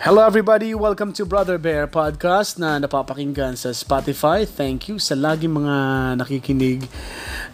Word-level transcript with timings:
Hello 0.00 0.24
everybody, 0.24 0.72
welcome 0.72 1.12
to 1.12 1.28
Brother 1.28 1.60
Bear 1.60 1.84
Podcast 1.84 2.56
na 2.56 2.80
napapakinggan 2.80 3.52
sa 3.52 3.68
Spotify. 3.76 4.48
Thank 4.48 4.88
you 4.88 4.96
sa 4.96 5.12
lagi 5.12 5.44
mga 5.44 5.76
nakikinig 6.16 6.88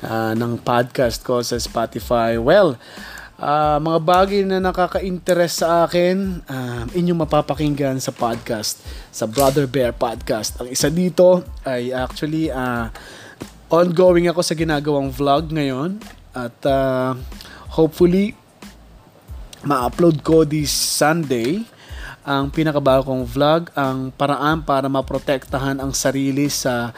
uh, 0.07 0.31
ng 0.31 0.63
podcast 0.63 1.27
ko 1.27 1.43
sa 1.43 1.59
Spotify. 1.59 2.39
Well, 2.39 2.79
uh, 3.43 3.83
mga 3.83 3.99
bagay 3.99 4.41
na 4.47 4.63
nakaka-interest 4.63 5.67
sa 5.67 5.91
akin, 5.91 6.47
uh, 6.47 6.87
inyong 6.95 7.27
mapapakinggan 7.27 7.99
sa 7.99 8.15
podcast, 8.15 8.79
sa 9.11 9.27
Brother 9.27 9.67
Bear 9.67 9.91
Podcast. 9.91 10.63
Ang 10.63 10.71
isa 10.71 10.87
dito 10.87 11.43
ay 11.67 11.91
actually 11.91 12.47
uh, 12.55 12.95
ongoing 13.75 14.31
ako 14.31 14.47
sa 14.47 14.55
ginagawang 14.55 15.11
vlog 15.11 15.51
ngayon 15.51 15.99
at 16.31 16.55
uh, 16.63 17.11
hopefully 17.75 18.39
ma-upload 19.67 20.23
ko 20.23 20.47
this 20.47 20.71
Sunday 20.71 21.75
ang 22.27 22.51
pinakabago 22.51 23.07
kong 23.07 23.23
vlog, 23.23 23.71
ang 23.79 24.11
paraan 24.11 24.59
para 24.67 24.91
maprotektahan 24.91 25.79
ang 25.79 25.95
sarili 25.95 26.51
sa 26.51 26.91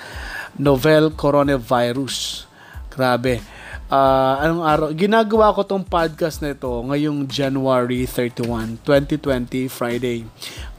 novel 0.57 1.13
coronavirus. 1.13 2.49
Grabe. 2.89 3.45
Uh, 3.93 4.35
anong 4.41 4.65
araw? 4.65 4.89
Ginagawa 4.97 5.53
ko 5.53 5.69
tong 5.69 5.85
podcast 5.85 6.41
na 6.41 6.57
ito 6.57 6.69
ngayong 6.69 7.29
January 7.29 8.09
31, 8.09 8.81
2020, 8.81 9.69
Friday. 9.69 10.25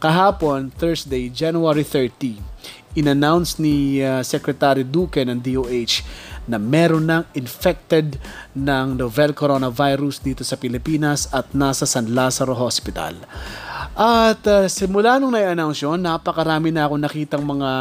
Kahapon, 0.02 0.73
Thursday, 0.73 1.29
January 1.29 1.85
30, 1.85 2.41
inannounce 2.98 3.62
ni 3.62 4.02
uh, 4.02 4.26
Secretary 4.26 4.81
Duque 4.81 5.21
ng 5.21 5.38
DOH 5.38 6.02
na 6.49 6.57
meron 6.57 7.05
ng 7.05 7.23
infected 7.38 8.18
ng 8.57 8.98
novel 8.98 9.38
coronavirus 9.38 10.26
dito 10.26 10.41
sa 10.41 10.57
Pilipinas 10.57 11.29
at 11.29 11.54
nasa 11.54 11.85
San 11.85 12.18
Lazaro 12.18 12.57
Hospital. 12.57 13.13
At 14.00 14.40
uh, 14.48 14.64
simula 14.72 15.20
nung 15.20 15.36
na-announce 15.36 15.84
yun, 15.84 16.00
napakarami 16.00 16.72
na 16.72 16.88
ako 16.88 16.96
nakitang 17.04 17.44
mga 17.44 17.72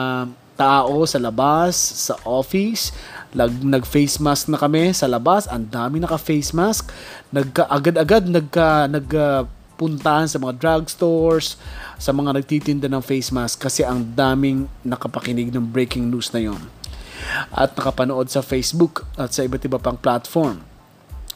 tao 0.59 1.07
sa 1.07 1.23
labas, 1.23 1.79
sa 1.79 2.19
office, 2.27 2.91
nag, 3.31 3.63
nag-face 3.63 4.19
mask 4.19 4.51
na 4.51 4.59
kami 4.59 4.91
sa 4.91 5.07
labas, 5.07 5.47
ang 5.47 5.63
dami 5.63 6.03
naka-face 6.03 6.51
mask, 6.51 6.91
nagka, 7.31 7.71
agad-agad 7.71 8.27
nagka, 8.27 8.91
nagka 8.91 9.47
puntahan 9.79 10.27
sa 10.27 10.43
mga 10.43 10.59
drugstores, 10.59 11.55
sa 12.03 12.11
mga 12.11 12.43
nagtitinda 12.43 12.91
ng 12.91 12.99
face 12.99 13.31
mask 13.31 13.71
kasi 13.71 13.87
ang 13.87 14.03
daming 14.03 14.67
nakapakinig 14.83 15.55
ng 15.55 15.71
breaking 15.71 16.11
news 16.11 16.35
na 16.35 16.51
yon 16.51 16.59
at 17.55 17.79
nakapanood 17.79 18.27
sa 18.27 18.43
Facebook 18.43 19.07
at 19.15 19.31
sa 19.31 19.47
iba't 19.47 19.63
iba 19.63 19.79
pang 19.79 19.95
platform. 19.95 20.59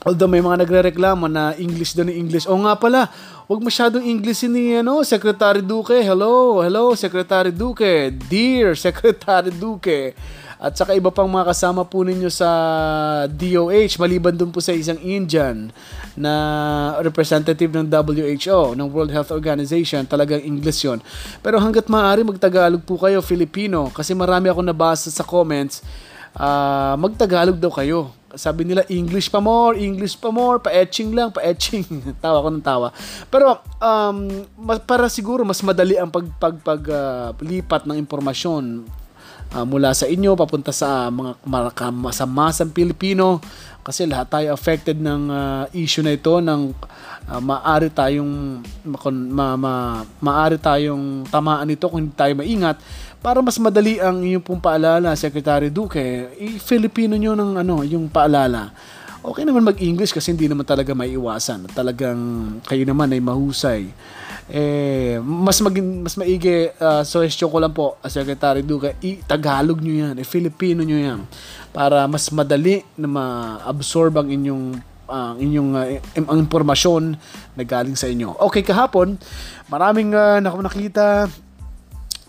Although 0.03 0.31
may 0.31 0.43
mga 0.43 0.67
nagrereklamo 0.67 1.31
na 1.31 1.55
English 1.55 1.95
doon 1.95 2.11
English. 2.11 2.51
O 2.51 2.59
nga 2.67 2.75
pala, 2.75 3.07
wag 3.51 3.59
masyadong 3.59 4.07
English 4.07 4.47
ni 4.47 4.79
ano, 4.79 5.03
Secretary 5.03 5.63
Duque. 5.63 5.99
Hello, 5.99 6.63
hello 6.63 6.95
Secretary 6.95 7.51
Duque. 7.51 8.15
Dear 8.31 8.79
Secretary 8.87 9.51
Duque. 9.51 10.15
At 10.63 10.79
saka 10.79 10.95
iba 10.95 11.11
pang 11.11 11.27
mga 11.27 11.51
kasama 11.51 11.83
po 11.83 12.07
ninyo 12.07 12.31
sa 12.31 12.47
DOH, 13.27 13.99
maliban 13.99 14.31
dun 14.31 14.55
po 14.55 14.63
sa 14.63 14.71
isang 14.71 14.95
Indian 15.03 15.75
na 16.15 16.33
representative 17.03 17.67
ng 17.67 17.91
WHO, 17.91 18.79
ng 18.79 18.87
World 18.87 19.11
Health 19.11 19.35
Organization, 19.35 20.07
talagang 20.07 20.39
English 20.39 20.87
yon. 20.87 21.03
Pero 21.43 21.59
hanggat 21.59 21.91
maaari 21.91 22.23
magtagalog 22.23 22.87
po 22.87 22.95
kayo, 22.95 23.19
Filipino, 23.27 23.91
kasi 23.91 24.15
marami 24.15 24.55
ako 24.55 24.63
nabasa 24.63 25.11
sa 25.11 25.27
comments, 25.27 25.83
uh, 26.39 26.95
magtagalog 26.95 27.59
daw 27.59 27.75
kayo 27.75 28.15
sabi 28.35 28.65
nila 28.65 28.83
English 28.89 29.29
pa 29.29 29.41
more, 29.41 29.77
English 29.77 30.17
pa 30.17 30.33
more, 30.33 30.59
pa-etching 30.61 31.13
lang, 31.13 31.33
pa-etching. 31.33 31.85
tawa 32.25 32.45
ko 32.45 32.49
ng 32.49 32.65
tawa. 32.65 32.89
Pero 33.29 33.61
um, 33.81 34.19
para 34.89 35.07
siguro 35.13 35.45
mas 35.45 35.61
madali 35.61 35.97
ang 35.97 36.09
pag 36.09 36.27
pag, 36.41 36.57
pag 36.61 36.83
uh, 36.89 37.31
lipat 37.41 37.85
ng 37.89 37.97
impormasyon 38.01 38.85
uh, 39.53 39.65
mula 39.69 39.93
sa 39.93 40.09
inyo 40.09 40.33
papunta 40.35 40.73
sa 40.73 41.13
mga 41.13 41.37
masamasang 41.93 42.73
Pilipino 42.73 43.39
kasi 43.83 44.07
lahat 44.07 44.31
tayo 44.31 44.47
affected 44.55 44.97
ng 45.03 45.23
uh, 45.27 45.65
issue 45.75 46.07
na 46.07 46.15
ito 46.15 46.39
ng 46.39 46.71
uh, 47.29 47.41
maari 47.43 47.91
tayong 47.91 48.63
ma, 49.29 49.59
ma, 49.59 49.73
maari 50.23 50.57
tayong 50.57 51.27
tamaan 51.29 51.67
nito 51.67 51.91
kung 51.91 52.07
hindi 52.07 52.15
tayo 52.15 52.33
maingat 52.39 52.79
para 53.23 53.39
mas 53.39 53.55
madali 53.63 54.03
ang 54.03 54.19
inyong 54.19 54.43
pong 54.43 54.59
paalala, 54.59 55.15
Secretary 55.15 55.71
Duque, 55.71 56.35
i-Filipino 56.43 57.15
nyo 57.15 57.39
ng 57.39 57.63
ano, 57.63 57.87
yung 57.87 58.11
paalala. 58.11 58.75
Okay 59.23 59.47
naman 59.47 59.63
mag-English 59.63 60.11
kasi 60.11 60.35
hindi 60.35 60.51
naman 60.51 60.67
talaga 60.67 60.91
may 60.99 61.15
iwasan. 61.15 61.71
Talagang 61.71 62.19
kayo 62.67 62.83
naman 62.83 63.15
ay 63.15 63.23
mahusay. 63.23 63.87
Eh, 64.51 65.23
mas 65.23 65.63
maging 65.63 66.03
mas 66.03 66.19
maigi 66.19 66.67
uh, 66.83 67.07
suggestion 67.07 67.47
ko 67.47 67.63
lang 67.63 67.71
po, 67.71 67.95
Secretary 68.11 68.67
Duque, 68.67 68.99
i-Tagalog 68.99 69.79
nyo 69.79 69.95
yan, 70.11 70.15
i-Filipino 70.19 70.83
nyo 70.83 70.99
yan 70.99 71.21
para 71.71 72.05
mas 72.11 72.27
madali 72.35 72.83
na 72.99 73.07
ma-absorb 73.07 74.19
ang 74.19 74.29
inyong 74.29 74.65
ang 75.07 75.39
uh, 75.39 75.45
inyong 75.45 75.71
uh, 75.79 76.27
ang 76.27 76.39
impormasyon 76.43 77.15
na 77.55 77.63
galing 77.63 77.95
sa 77.95 78.11
inyo. 78.11 78.35
Okay, 78.51 78.67
kahapon, 78.67 79.15
maraming 79.71 80.11
uh, 80.11 80.43
nakita 80.43 81.31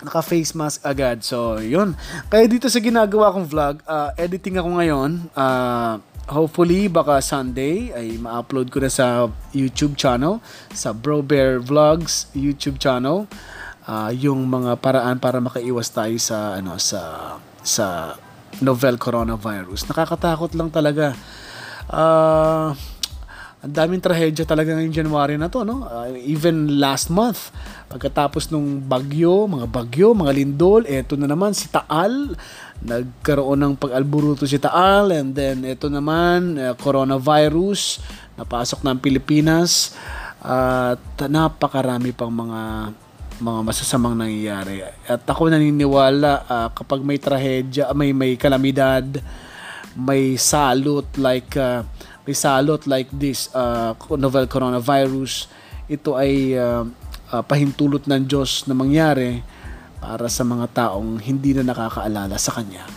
naka-face 0.04 0.54
mask 0.54 0.84
agad. 0.84 1.24
So, 1.24 1.58
yun. 1.60 1.96
Kaya 2.28 2.46
dito 2.46 2.68
sa 2.68 2.80
ginagawa 2.84 3.34
kong 3.34 3.48
vlog, 3.48 3.76
uh, 3.88 4.12
editing 4.20 4.60
ako 4.60 4.70
ngayon. 4.78 5.12
Uh, 5.34 5.98
hopefully, 6.30 6.88
baka 6.88 7.20
Sunday 7.20 7.92
ay 7.92 8.16
ma-upload 8.20 8.72
ko 8.72 8.80
na 8.84 8.92
sa 8.92 9.28
YouTube 9.52 9.96
channel, 10.00 10.40
sa 10.72 10.92
Bro 10.96 11.26
Bear 11.28 11.60
Vlogs 11.60 12.32
YouTube 12.32 12.80
channel. 12.80 13.28
Uh, 13.84 14.12
yung 14.16 14.48
mga 14.48 14.80
paraan 14.80 15.20
para 15.20 15.44
makaiwas 15.44 15.92
tayo 15.92 16.16
sa 16.16 16.56
ano 16.56 16.80
sa 16.80 17.36
sa 17.60 18.16
novel 18.64 18.96
coronavirus. 18.96 19.92
Nakakatakot 19.92 20.56
lang 20.56 20.72
talaga. 20.72 21.12
Uh, 21.92 22.72
ang 23.64 23.72
daming 23.72 24.04
trahedya 24.04 24.44
talaga 24.44 24.76
ngayong 24.76 24.92
January 24.92 25.40
na 25.40 25.48
to, 25.48 25.64
no? 25.64 25.88
Uh, 25.88 26.12
even 26.20 26.84
last 26.84 27.08
month, 27.08 27.48
pagkatapos 27.88 28.52
nung 28.52 28.84
bagyo, 28.84 29.48
mga 29.48 29.72
bagyo, 29.72 30.12
mga 30.12 30.36
lindol, 30.36 30.84
eto 30.84 31.16
na 31.16 31.32
naman 31.32 31.56
si 31.56 31.72
Taal, 31.72 32.36
nagkaroon 32.84 33.64
ng 33.64 33.74
pag-alburuto 33.80 34.44
si 34.44 34.60
Taal, 34.60 35.16
and 35.16 35.32
then 35.32 35.64
eto 35.64 35.88
naman, 35.88 36.60
uh, 36.60 36.76
coronavirus, 36.76 38.04
napasok 38.36 38.84
ng 38.84 39.00
Pilipinas, 39.00 39.96
at 40.44 41.00
uh, 41.00 41.28
napakarami 41.32 42.12
pang 42.12 42.36
mga 42.36 42.92
mga 43.40 43.60
masasamang 43.64 44.20
nangyayari. 44.20 44.84
At 45.08 45.24
ako 45.24 45.48
naniniwala 45.48 46.32
uh, 46.52 46.68
kapag 46.76 47.00
may 47.00 47.16
trahedya, 47.16 47.96
may 47.96 48.12
may 48.12 48.36
kalamidad, 48.36 49.24
may 49.96 50.36
salot 50.36 51.08
like 51.16 51.56
uh, 51.56 51.88
may 52.24 52.36
salot 52.36 52.88
like 52.88 53.12
this 53.12 53.52
uh, 53.52 53.92
novel 54.16 54.48
coronavirus, 54.48 55.52
ito 55.92 56.16
ay 56.16 56.56
uh, 56.56 56.88
uh, 57.36 57.44
pahintulot 57.44 58.08
ng 58.08 58.24
Diyos 58.24 58.64
na 58.64 58.76
mangyari 58.76 59.44
para 60.00 60.32
sa 60.32 60.48
mga 60.48 60.72
taong 60.72 61.20
hindi 61.20 61.52
na 61.52 61.68
nakakaalala 61.68 62.36
sa 62.40 62.56
Kanya. 62.56 62.88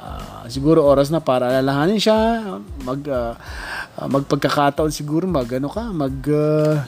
Uh, 0.00 0.44
siguro 0.48 0.84
oras 0.84 1.12
na 1.12 1.20
para 1.20 1.52
alalahanin 1.52 2.00
siya, 2.00 2.44
mag, 2.84 3.00
uh, 3.04 3.36
uh, 4.00 4.08
magpagkakataon 4.08 4.92
siguro, 4.92 5.28
mag, 5.28 5.48
ano 5.52 5.68
ka, 5.68 5.84
mag, 5.92 6.16
uh, 6.28 6.80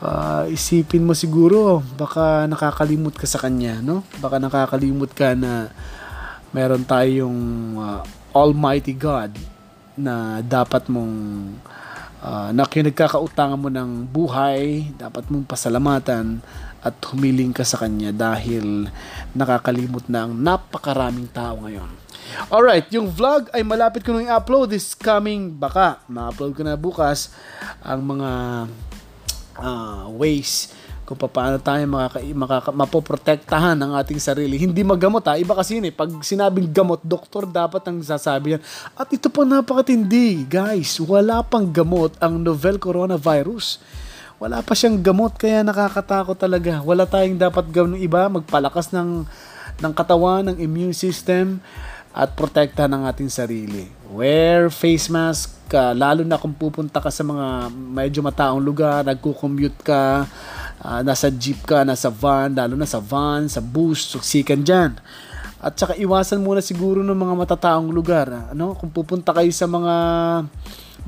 uh, 0.00 0.44
isipin 0.52 1.08
mo 1.08 1.16
siguro, 1.16 1.80
baka 1.96 2.44
nakakalimot 2.44 3.16
ka 3.16 3.24
sa 3.24 3.40
Kanya, 3.40 3.80
no? 3.80 4.04
Baka 4.20 4.36
nakakalimot 4.36 5.12
ka 5.16 5.32
na 5.32 5.72
meron 6.52 6.84
tayong 6.84 7.40
uh, 7.80 8.00
Almighty 8.36 8.92
God 8.92 9.53
na 9.94 10.42
dapat 10.42 10.90
mong 10.90 11.14
uh, 12.24 12.50
na 12.50 12.66
kinagkakautangan 12.66 13.60
mo 13.60 13.68
ng 13.70 14.08
buhay, 14.10 14.90
dapat 14.98 15.28
mong 15.30 15.46
pasalamatan 15.46 16.42
at 16.84 16.96
humiling 17.08 17.54
ka 17.54 17.64
sa 17.64 17.80
Kanya 17.80 18.12
dahil 18.12 18.90
nakakalimot 19.32 20.04
na 20.10 20.28
ang 20.28 20.36
napakaraming 20.36 21.30
tao 21.32 21.64
ngayon. 21.64 21.88
Alright, 22.50 22.90
yung 22.90 23.08
vlog 23.08 23.46
ay 23.54 23.62
malapit 23.62 24.02
ko 24.02 24.10
nung 24.10 24.26
i-upload 24.26 24.74
this 24.74 24.96
coming 24.96 25.54
baka 25.54 26.02
ma-upload 26.10 26.56
ko 26.56 26.62
na 26.66 26.74
bukas 26.74 27.30
ang 27.84 28.02
mga 28.02 28.30
uh, 29.60 30.10
ways 30.10 30.73
kung 31.04 31.20
paano 31.20 31.60
tayo 31.60 31.84
makaka, 31.84 32.24
makaka, 32.32 32.70
mapoprotektahan 32.72 33.76
ang 33.76 33.92
ating 34.00 34.16
sarili. 34.16 34.56
Hindi 34.56 34.80
magamot 34.80 35.20
ha. 35.28 35.36
Iba 35.36 35.52
kasi 35.52 35.76
yun 35.76 35.84
eh. 35.88 35.92
Pag 35.92 36.08
sinabing 36.24 36.72
gamot, 36.72 37.04
doktor 37.04 37.44
dapat 37.44 37.84
ang 37.84 38.00
sasabi 38.00 38.56
yan. 38.56 38.62
At 38.96 39.12
ito 39.12 39.28
pa 39.28 39.44
napakatindi. 39.44 40.48
Guys, 40.48 40.96
wala 41.04 41.44
pang 41.44 41.68
gamot 41.68 42.16
ang 42.24 42.40
novel 42.40 42.80
coronavirus. 42.80 43.84
Wala 44.40 44.64
pa 44.64 44.72
siyang 44.72 45.04
gamot 45.04 45.36
kaya 45.36 45.60
nakakatakot 45.60 46.40
talaga. 46.40 46.80
Wala 46.80 47.04
tayong 47.04 47.36
dapat 47.36 47.68
gawin 47.68 48.00
iba. 48.00 48.24
Magpalakas 48.32 48.88
ng, 48.88 49.28
ng 49.84 49.92
katawan, 49.92 50.48
ng 50.48 50.56
immune 50.56 50.96
system 50.96 51.60
at 52.16 52.32
protektahan 52.32 52.88
ang 52.96 53.04
ating 53.04 53.28
sarili. 53.28 53.92
Wear 54.08 54.72
face 54.72 55.12
mask, 55.12 55.64
ka, 55.66 55.90
lalo 55.96 56.22
na 56.22 56.38
kung 56.38 56.54
pupunta 56.54 57.00
ka 57.00 57.10
sa 57.10 57.26
mga 57.26 57.72
medyo 57.72 58.20
mataong 58.22 58.62
lugar, 58.62 59.02
nagko-commute 59.02 59.80
ka, 59.82 60.28
uh, 60.82 61.00
nasa 61.04 61.30
jeep 61.30 61.62
ka, 61.62 61.86
nasa 61.86 62.10
van, 62.10 62.50
lalo 62.54 62.74
na 62.74 62.88
sa 62.88 62.98
van, 62.98 63.46
sa 63.46 63.62
bus, 63.62 64.10
suksikan 64.10 64.64
dyan. 64.64 64.96
At 65.64 65.80
saka 65.80 65.96
iwasan 65.96 66.44
muna 66.44 66.60
siguro 66.60 67.00
ng 67.00 67.16
mga 67.16 67.34
matataong 67.40 67.88
lugar. 67.88 68.52
Ano? 68.52 68.76
Kung 68.76 68.92
pupunta 68.92 69.32
kayo 69.32 69.48
sa 69.48 69.64
mga 69.64 69.94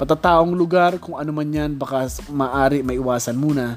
matataong 0.00 0.52
lugar, 0.56 0.96
kung 0.96 1.16
ano 1.16 1.28
man 1.32 1.48
yan, 1.48 1.76
baka 1.76 2.08
maari 2.32 2.80
maiwasan 2.80 3.36
muna 3.36 3.76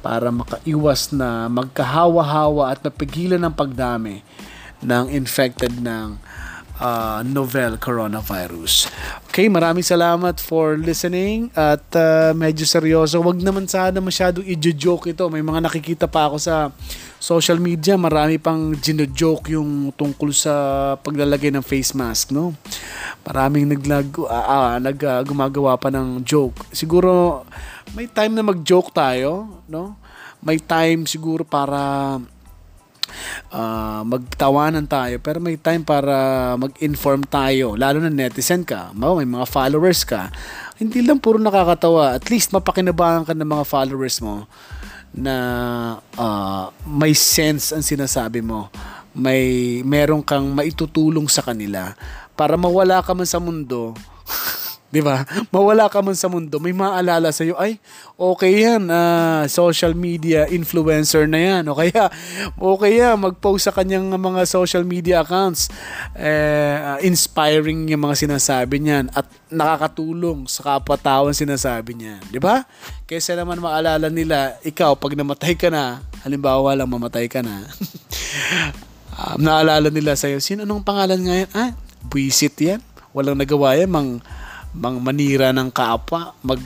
para 0.00 0.28
makaiwas 0.32 1.12
na 1.12 1.48
magkahawa-hawa 1.48 2.72
at 2.72 2.80
mapigilan 2.84 3.40
ng 3.40 3.52
pagdami 3.52 4.24
ng 4.84 5.12
infected 5.12 5.72
ng 5.80 6.20
uh, 6.78 7.20
novel 7.26 7.78
coronavirus. 7.78 8.88
Okay, 9.30 9.50
maraming 9.50 9.82
salamat 9.82 10.38
for 10.38 10.78
listening 10.78 11.50
at 11.54 11.82
uh, 11.98 12.30
medyo 12.34 12.62
seryoso. 12.66 13.18
Wag 13.22 13.42
naman 13.42 13.66
sana 13.66 13.98
masyadong 13.98 14.46
i-joke 14.46 15.10
ito. 15.10 15.26
May 15.26 15.42
mga 15.42 15.66
nakikita 15.66 16.06
pa 16.06 16.30
ako 16.30 16.38
sa 16.38 16.70
social 17.18 17.56
media, 17.56 17.96
marami 17.96 18.36
pang 18.36 18.76
gino-joke 18.76 19.56
yung 19.56 19.90
tungkol 19.96 20.28
sa 20.30 20.54
paglalagay 21.00 21.48
ng 21.56 21.64
face 21.64 21.96
mask, 21.96 22.36
no? 22.36 22.52
Maraming 23.24 23.64
naglag 23.72 24.12
uh, 24.20 24.28
uh, 24.28 24.76
nag 24.76 24.98
uh, 25.00 25.24
gumagawa 25.24 25.80
pa 25.80 25.88
ng 25.88 26.20
joke. 26.20 26.68
Siguro 26.68 27.42
may 27.96 28.10
time 28.12 28.36
na 28.36 28.44
mag-joke 28.44 28.92
tayo, 28.92 29.62
no? 29.66 29.96
May 30.44 30.60
time 30.60 31.08
siguro 31.08 31.48
para 31.48 32.20
uh, 33.52 34.02
magtawanan 34.06 34.84
tayo 34.88 35.20
pero 35.20 35.38
may 35.38 35.56
time 35.60 35.84
para 35.84 36.54
mag-inform 36.58 37.24
tayo 37.24 37.78
lalo 37.78 38.00
na 38.02 38.10
netizen 38.10 38.66
ka. 38.66 38.90
May 38.96 39.26
mga 39.26 39.46
followers 39.48 40.02
ka. 40.02 40.30
Hindi 40.78 41.04
lang 41.06 41.22
puro 41.22 41.38
nakakatawa 41.38 42.16
at 42.16 42.26
least 42.32 42.50
mapakinabangan 42.50 43.28
ka 43.28 43.32
ng 43.36 43.48
mga 43.48 43.64
followers 43.68 44.18
mo 44.24 44.48
na 45.14 45.36
uh, 46.18 46.74
may 46.82 47.14
sense 47.14 47.70
ang 47.70 47.86
sinasabi 47.86 48.42
mo. 48.42 48.68
May 49.14 49.78
meron 49.86 50.26
kang 50.26 50.50
maitutulong 50.50 51.30
sa 51.30 51.46
kanila. 51.46 51.94
Para 52.34 52.58
mawala 52.58 52.98
ka 52.98 53.14
man 53.14 53.30
sa 53.30 53.38
mundo 53.38 53.94
'di 54.94 55.02
ba? 55.02 55.26
Mawala 55.54 55.90
ka 55.90 55.98
man 55.98 56.14
sa 56.14 56.30
mundo, 56.30 56.62
may 56.62 56.70
maalala 56.70 57.34
sa 57.34 57.42
iyo, 57.42 57.58
ay 57.58 57.82
okay 58.14 58.62
yan, 58.62 58.86
uh, 58.86 59.42
social 59.50 59.90
media 59.98 60.46
influencer 60.46 61.26
na 61.26 61.42
yan. 61.42 61.62
O 61.66 61.74
kaya 61.74 62.06
okay 62.78 63.02
yan, 63.02 63.18
mag-post 63.18 63.66
sa 63.66 63.74
kanyang 63.74 64.06
mga 64.14 64.46
social 64.46 64.86
media 64.86 65.26
accounts. 65.26 65.66
Eh, 66.14 66.78
uh, 66.78 67.02
inspiring 67.02 67.90
yung 67.90 68.06
mga 68.06 68.14
sinasabi 68.14 68.78
niyan 68.78 69.10
at 69.10 69.26
nakakatulong 69.50 70.46
sa 70.46 70.78
kapwa-tao 70.78 71.34
sinasabi 71.34 71.98
niyan, 71.98 72.22
'di 72.30 72.38
ba? 72.38 72.62
Kaysa 73.10 73.34
naman 73.34 73.58
maalala 73.58 74.06
nila, 74.06 74.62
ikaw 74.62 74.94
pag 74.94 75.18
namatay 75.18 75.58
ka 75.58 75.74
na, 75.74 76.06
halimbawa 76.22 76.78
lang 76.78 76.86
mamatay 76.86 77.26
ka 77.26 77.42
na. 77.42 77.66
um, 79.18 79.42
naalala 79.50 79.90
nila 79.90 80.14
sa 80.14 80.30
iyo, 80.30 80.38
sino 80.38 80.62
anong 80.62 80.86
pangalan 80.86 81.18
ngayon? 81.18 81.50
Ah, 81.50 81.74
buisit 82.06 82.54
yan. 82.62 82.78
Walang 83.14 83.38
nagawa 83.38 83.78
yan, 83.78 83.90
mang 83.90 84.22
mang 84.74 84.98
manira 84.98 85.54
ng 85.54 85.70
kapwa, 85.70 86.34
mag 86.42 86.58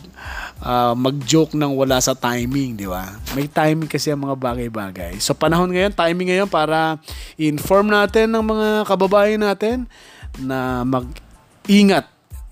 uh, 0.65 0.97
mag-joke 0.97 1.53
nang 1.53 1.77
wala 1.77 2.01
sa 2.01 2.17
timing, 2.17 2.75
di 2.75 2.89
ba? 2.89 3.21
May 3.37 3.47
timing 3.47 3.87
kasi 3.87 4.09
ang 4.09 4.25
mga 4.25 4.37
bagay-bagay. 4.41 5.21
So 5.21 5.37
panahon 5.37 5.69
ngayon, 5.71 5.93
timing 5.93 6.33
ngayon 6.33 6.49
para 6.49 6.97
inform 7.37 7.93
natin 7.93 8.33
ng 8.33 8.45
mga 8.45 8.69
kababayan 8.89 9.45
natin 9.45 9.85
na 10.41 10.83
mag-ingat, 10.89 12.09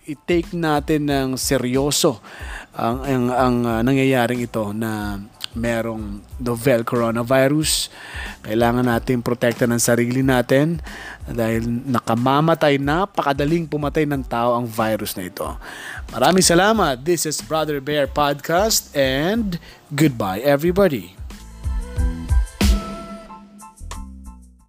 i-take 0.06 0.55
natin 0.55 1.08
ng 1.08 1.29
seryoso 1.35 2.23
ang 2.76 3.00
ang, 3.09 3.25
ang 3.32 3.56
uh, 3.64 3.81
nangyayaring 3.81 4.44
ito 4.44 4.70
na 4.76 5.17
merong 5.56 6.20
novel 6.38 6.85
coronavirus. 6.85 7.88
Kailangan 8.44 8.87
natin 8.87 9.25
protektahan 9.25 9.73
ng 9.75 9.82
sarili 9.82 10.20
natin 10.20 10.79
dahil 11.25 11.67
nakamamatay, 11.67 12.79
napakadaling 12.79 13.67
pumatay 13.67 14.05
ng 14.06 14.23
tao 14.23 14.55
ang 14.55 14.69
virus 14.69 15.17
na 15.17 15.26
ito. 15.26 15.49
Maraming 16.12 16.44
salamat. 16.44 17.03
This 17.03 17.26
is 17.26 17.41
Brother 17.43 17.81
Bear 17.82 18.06
Podcast 18.06 18.93
and 18.94 19.58
goodbye 19.91 20.44
everybody. 20.44 21.25